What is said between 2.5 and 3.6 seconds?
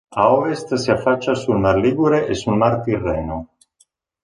Mar Tirreno.